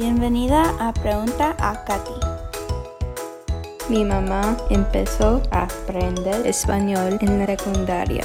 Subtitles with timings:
[0.00, 2.14] Bienvenida a Pregunta a Katy.
[3.90, 8.24] Mi mamá empezó a aprender español en la secundaria.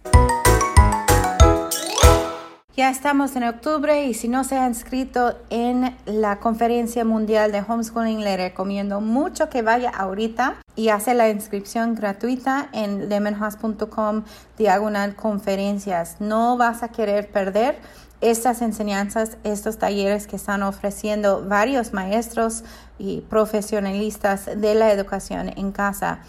[2.81, 7.61] Ya estamos en octubre y si no se ha inscrito en la conferencia mundial de
[7.61, 14.23] homeschooling, le recomiendo mucho que vaya ahorita y hace la inscripción gratuita en lemonhouse.com
[14.57, 16.15] diagonal conferencias.
[16.19, 17.77] No vas a querer perder
[18.19, 22.63] estas enseñanzas, estos talleres que están ofreciendo varios maestros
[22.97, 26.21] y profesionalistas de la educación en casa.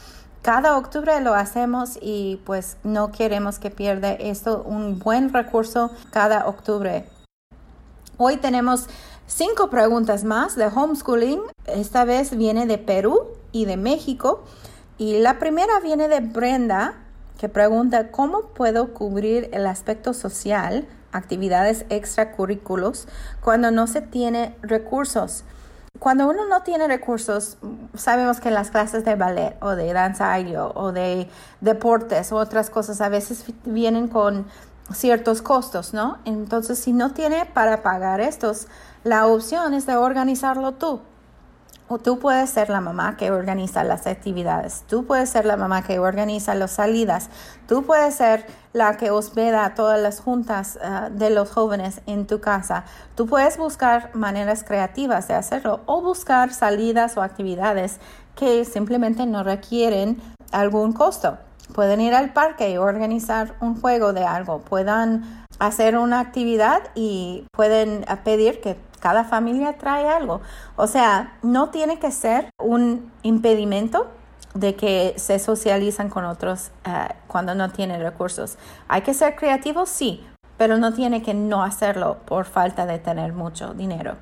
[0.42, 6.48] Cada octubre lo hacemos y pues no queremos que pierda esto un buen recurso cada
[6.48, 7.04] octubre.
[8.16, 8.88] Hoy tenemos
[9.28, 11.40] cinco preguntas más de homeschooling.
[11.66, 14.42] Esta vez viene de Perú y de México.
[14.98, 16.94] Y la primera viene de Brenda,
[17.38, 23.06] que pregunta, ¿cómo puedo cubrir el aspecto social, actividades extracurrículos,
[23.44, 25.44] cuando no se tiene recursos?
[26.02, 27.58] Cuando uno no tiene recursos,
[27.94, 30.34] sabemos que las clases de ballet o de danza
[30.74, 31.28] o de
[31.60, 34.46] deportes o otras cosas a veces vienen con
[34.92, 36.18] ciertos costos, ¿no?
[36.24, 38.66] Entonces, si no tiene para pagar estos,
[39.04, 41.02] la opción es de organizarlo tú.
[41.86, 45.82] O tú puedes ser la mamá que organiza las actividades, tú puedes ser la mamá
[45.82, 47.28] que organiza las salidas,
[47.68, 52.40] tú puedes ser la que hospeda todas las juntas uh, de los jóvenes en tu
[52.40, 52.84] casa.
[53.14, 58.00] Tú puedes buscar maneras creativas de hacerlo o buscar salidas o actividades
[58.34, 60.20] que simplemente no requieren
[60.52, 61.38] algún costo.
[61.74, 67.46] Pueden ir al parque y organizar un juego de algo, puedan hacer una actividad y
[67.52, 70.40] pueden pedir que cada familia trae algo.
[70.76, 74.08] O sea, no tiene que ser un impedimento
[74.54, 78.58] de que se socializan con otros uh, cuando no tienen recursos.
[78.88, 80.24] Hay que ser creativos, sí,
[80.56, 84.16] pero no tiene que no hacerlo por falta de tener mucho dinero.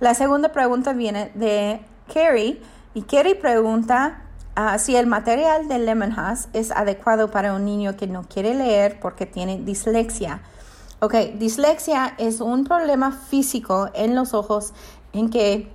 [0.00, 1.80] La segunda pregunta viene de
[2.12, 2.62] Kerry
[2.94, 4.22] y Kerry pregunta
[4.56, 8.54] uh, si el material de Lemon House es adecuado para un niño que no quiere
[8.54, 10.40] leer porque tiene dislexia.
[11.00, 14.72] Ok, dislexia es un problema físico en los ojos
[15.12, 15.70] en que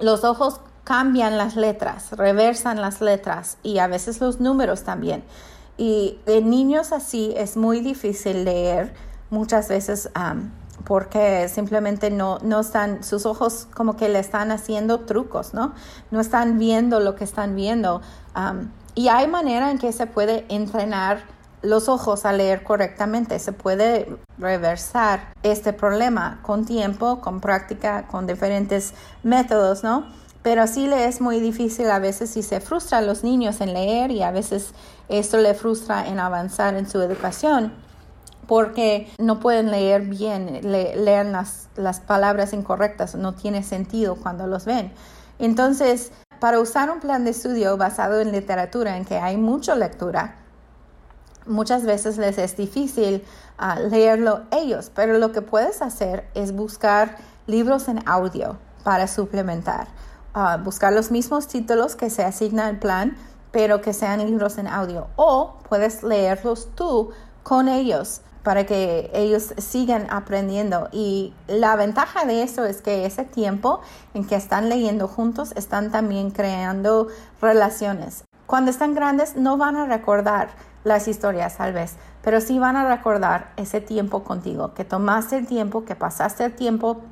[0.00, 5.22] los ojos cambian las letras, reversan las letras y a veces los números también.
[5.76, 8.94] Y en niños así es muy difícil leer
[9.28, 10.48] muchas veces um,
[10.86, 15.74] porque simplemente no, no están, sus ojos como que le están haciendo trucos, ¿no?
[16.10, 18.00] No están viendo lo que están viendo.
[18.34, 21.20] Um, y hay manera en que se puede entrenar
[21.60, 23.38] los ojos a leer correctamente.
[23.40, 30.06] Se puede reversar este problema con tiempo, con práctica, con diferentes métodos, ¿no?
[30.42, 33.74] Pero sí le es muy difícil a veces y se frustra a los niños en
[33.74, 34.72] leer y a veces
[35.08, 37.72] esto le frustra en avanzar en su educación
[38.48, 44.64] porque no pueden leer bien, lean las, las palabras incorrectas, no tiene sentido cuando los
[44.64, 44.90] ven.
[45.38, 46.10] Entonces,
[46.40, 50.36] para usar un plan de estudio basado en literatura en que hay mucha lectura,
[51.46, 53.22] muchas veces les es difícil
[53.60, 57.16] uh, leerlo ellos, pero lo que puedes hacer es buscar
[57.46, 59.88] libros en audio para suplementar.
[60.64, 63.16] Buscar los mismos títulos que se asigna al plan,
[63.50, 65.08] pero que sean libros en audio.
[65.16, 67.10] O puedes leerlos tú
[67.42, 70.88] con ellos para que ellos sigan aprendiendo.
[70.92, 73.80] Y la ventaja de eso es que ese tiempo
[74.14, 77.08] en que están leyendo juntos, están también creando
[77.42, 78.24] relaciones.
[78.46, 80.48] Cuando están grandes no van a recordar
[80.84, 85.46] las historias tal vez, pero sí van a recordar ese tiempo contigo, que tomaste el
[85.46, 87.02] tiempo, que pasaste el tiempo,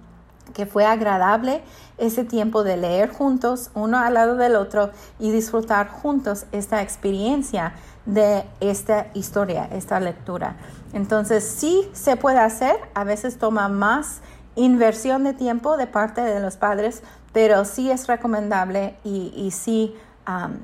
[0.55, 1.63] que fue agradable
[1.99, 7.75] ese tiempo de leer juntos, uno al lado del otro y disfrutar juntos esta experiencia
[8.05, 10.57] de esta historia, esta lectura.
[10.93, 14.21] Entonces sí se puede hacer, a veces toma más
[14.55, 19.95] inversión de tiempo de parte de los padres, pero sí es recomendable y, sí,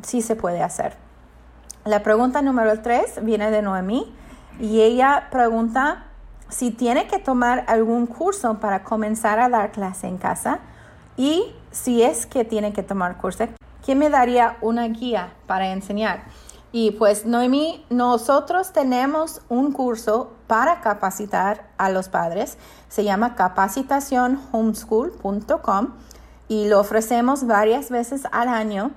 [0.03, 0.97] sí se puede hacer.
[1.85, 4.15] La pregunta número tres viene de Noemí
[4.61, 6.07] y ella pregunta
[6.53, 10.61] si tiene que tomar algún curso para comenzar a dar clase en casa
[11.17, 13.49] y si es que tiene que tomar curso,
[13.85, 16.25] ¿quién me daría una guía para enseñar?
[16.71, 22.59] Y pues Noemí, nosotros tenemos un curso para capacitar a los padres,
[22.89, 25.89] se llama capacitacionhomeschool.com
[26.49, 28.91] y lo ofrecemos varias veces al año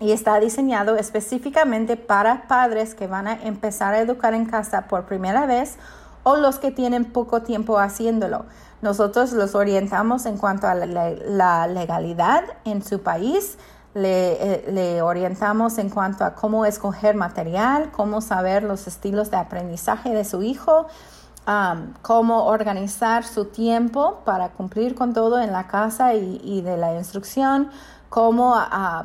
[0.00, 5.04] y está diseñado específicamente para padres que van a empezar a educar en casa por
[5.04, 5.78] primera vez
[6.22, 8.44] o los que tienen poco tiempo haciéndolo.
[8.82, 13.58] Nosotros los orientamos en cuanto a la, legalidad en su país,
[13.94, 19.36] le, eh, le, orientamos en cuanto a cómo escoger material, cómo saber los estilos de
[19.36, 20.86] aprendizaje de su hijo,
[22.02, 27.70] cómo organizar su tiempo para cumplir con todo en la casa y, de la instrucción,
[28.08, 28.56] cómo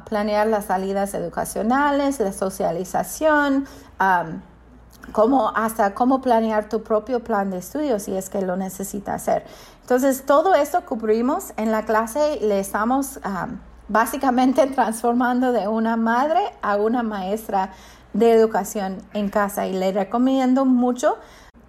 [0.06, 3.68] planear las salidas educacionales, la socialización,
[5.12, 9.46] cómo, hasta cómo planear tu propio plan de estudio si es que lo necesitas hacer.
[9.82, 13.20] Entonces, todo esto cubrimos en la clase, le estamos
[13.88, 17.72] básicamente transformando de una madre a una maestra
[18.14, 21.18] de educación en casa y le recomiendo mucho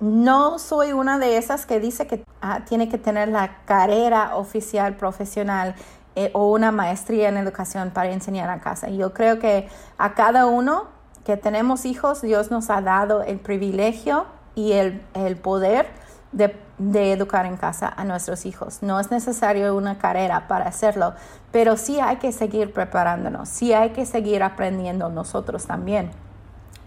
[0.00, 4.97] no soy una de esas que dice que ah, tiene que tener la carrera oficial
[4.97, 5.75] profesional
[6.15, 8.89] eh, o una maestría en educación para enseñar a casa.
[8.89, 9.69] Yo creo que
[9.99, 10.89] a cada uno
[11.26, 15.00] que tenemos hijos, Dios nos ha dado el privilegio y el,
[15.43, 15.88] poder
[16.31, 18.78] de, de, educar en casa a nuestros hijos.
[18.81, 21.14] No es necesario una carrera para hacerlo,
[21.50, 26.12] pero sí hay que seguir preparándonos, sí hay que seguir aprendiendo nosotros también.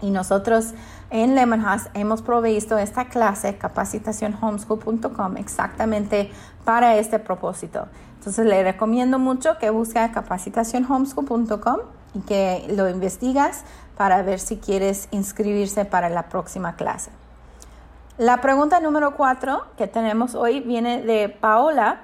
[0.02, 0.74] Y nosotros
[1.10, 6.32] en Lemon House hemos provisto esta clase, capacitacionhomeschool.com, exactamente
[6.64, 7.88] para este propósito.
[8.20, 11.80] Entonces le recomiendo mucho que busque capacitacionhomeschool.com
[12.14, 13.64] y que lo investigas
[14.00, 17.12] para ver si quieres inscribirse para la próxima clase.
[18.18, 22.00] La pregunta número cuatro que tenemos hoy viene de Paola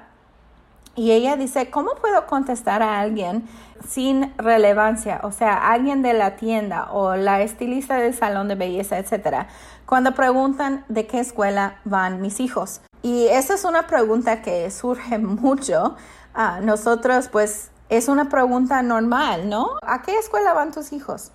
[0.94, 3.48] y ella dice, ¿cómo puedo contestar a alguien
[3.88, 5.20] sin relevancia?
[5.22, 9.48] O sea, alguien de la tienda o la estilista del salón de belleza, etcétera,
[9.86, 12.82] cuando preguntan de qué escuela van mis hijos.
[13.00, 15.96] Y esa es una pregunta que surge mucho.
[16.34, 19.78] a nosotros, pues, es una pregunta normal, ¿no?
[19.80, 21.32] ¿A qué escuela van tus hijos?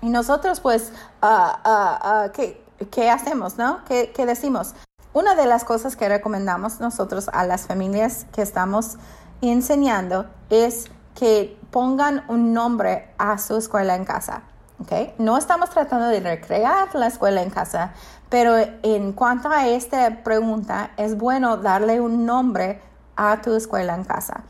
[0.00, 3.84] Y nosotros, pues, ah, ah, ¿qué, ¿qué, hacemos, no?
[3.84, 4.74] ¿Qué, ¿Qué decimos?
[5.12, 8.96] Una de las cosas que recomendamos nosotros a las familias que estamos
[9.42, 14.42] enseñando es que pongan un nombre a su escuela en casa.
[14.80, 15.14] ¿okay?
[15.18, 17.92] No estamos tratando de recrear la escuela en casa,
[18.28, 22.80] pero en cuanto a esta pregunta, es bueno darle un nombre
[23.16, 24.44] a tu escuela en casa.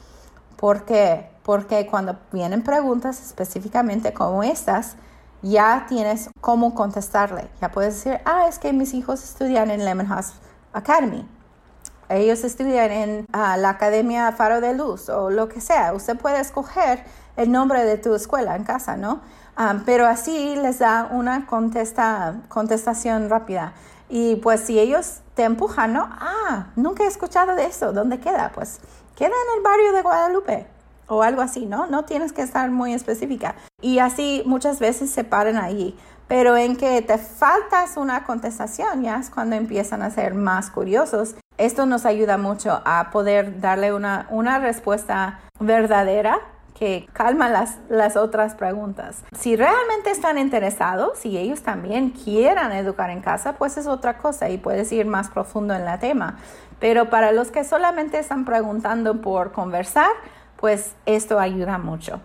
[0.56, 1.30] ¿Por qué?
[1.42, 4.94] Porque cuando vienen preguntas específicamente como estas,
[5.42, 7.48] ya tienes cómo contestarle.
[7.60, 10.34] Ya puedes decir, ah, es que mis hijos estudian en Lemon House
[10.72, 11.28] Academy.
[12.08, 15.92] Ellos estudian en ah, la Academia Faro de Luz o lo que sea.
[15.94, 17.04] Usted puede escoger
[17.36, 19.20] el nombre de tu escuela en casa, ¿no?
[19.56, 23.72] Ah, pero así les da una contesta, contestación rápida.
[24.08, 26.08] Y pues si ellos te empujan, ¿no?
[26.10, 27.92] Ah, nunca he escuchado de eso.
[27.92, 28.52] ¿Dónde queda?
[28.54, 28.80] Pues
[29.16, 30.71] queda en el barrio de Guadalupe
[31.14, 31.86] o algo así, ¿no?
[31.86, 33.54] No tienes que estar muy específica.
[33.80, 35.96] Y así muchas veces se paran ahí
[36.32, 41.34] pero en que te faltas una contestación ya es cuando empiezan a ser más curiosos.
[41.58, 46.40] Esto nos ayuda mucho a poder darle una, una respuesta verdadera
[46.72, 49.22] que calma las, las otras preguntas.
[49.38, 54.48] Si realmente están interesados, y ellos también quieran educar en casa, pues es otra cosa
[54.48, 56.38] y puedes ir más profundo en la tema.
[56.80, 60.10] Pero para los que solamente están preguntando por conversar,
[60.62, 62.20] pues esto ayuda mucho.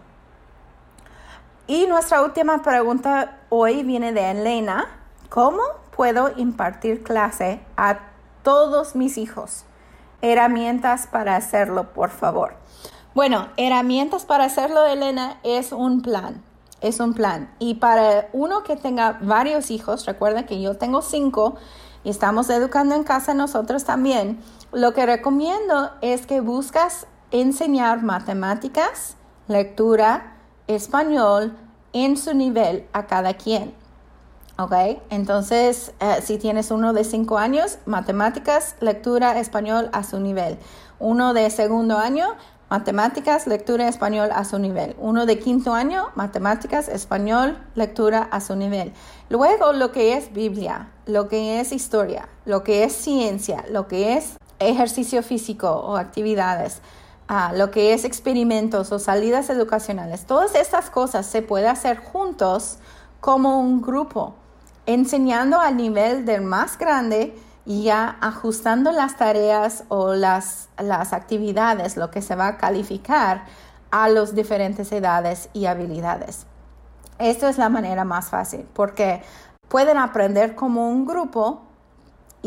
[1.66, 4.86] Y nuestra última pregunta hoy viene de Elena.
[5.30, 5.64] ¿Cómo
[5.96, 7.98] puedo impartir clase a
[8.44, 9.66] todos mis hijos?
[10.22, 12.54] Herramientas para hacerlo, por favor.
[13.16, 16.44] Bueno, herramientas para hacerlo, Elena, es un plan.
[16.80, 17.52] Es un plan.
[17.58, 21.56] Y para uno que tenga varios hijos, recuerda que yo tengo cinco
[22.04, 24.40] y estamos educando en casa nosotros también.
[24.72, 29.16] Lo que recomiendo es que buscas enseñar matemáticas,
[29.48, 30.36] lectura,
[30.68, 31.58] español
[31.94, 33.74] en su nivel a cada quien.
[34.60, 34.74] ¿Ok?
[35.10, 40.58] Entonces, eh, si tienes uno de cinco años, matemáticas, lectura, español a su nivel.
[41.00, 42.26] Uno de segundo año,
[42.70, 44.96] matemáticas, lectura, español a su nivel.
[44.98, 48.94] Uno de quinto año, matemáticas, español, lectura a su nivel.
[49.30, 54.18] Luego, lo que es Biblia, lo que es historia, lo que es ciencia, lo que
[54.18, 56.82] es ejercicio físico o actividades
[57.54, 60.26] lo que es experimentos o salidas educacionales.
[60.26, 62.80] Todas estas cosas se puede hacer juntos
[63.20, 64.36] como un grupo,
[64.86, 71.98] enseñando al nivel del más grande y ya ajustando las tareas o las, las actividades,
[71.98, 73.44] lo que se va a calificar
[73.92, 76.46] a las diferentes edades y habilidades.
[77.20, 79.22] Esto es la manera más fácil porque
[79.68, 81.67] pueden aprender como un grupo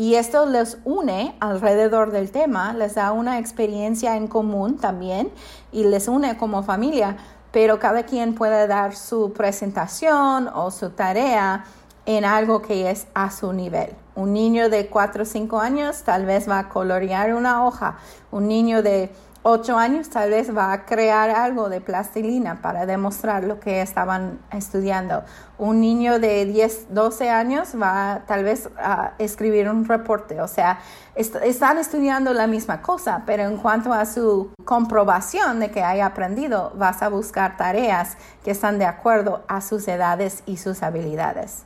[0.01, 5.29] y esto les une alrededor del tema, les da una experiencia en común también
[5.71, 7.17] y les une como familia.
[7.51, 11.65] pero cada quien puede dar su presentación o su tarea
[12.05, 13.89] en algo que es a su nivel.
[14.15, 17.97] Un niño de 4 o 5 años tal vez va a colorear una hoja.
[18.31, 19.11] Un niño de
[19.43, 24.39] 8 años tal vez va a crear algo de plastilina para demostrar lo que estaban
[24.51, 25.23] estudiando.
[25.57, 30.41] Un niño de 10, 12 años va tal vez a escribir un reporte.
[30.41, 30.79] O sea,
[31.15, 36.71] están estudiando la misma cosa, pero en cuanto a su comprobación de que haya aprendido,
[36.75, 41.65] vas a buscar tareas que están de acuerdo a sus edades y sus habilidades.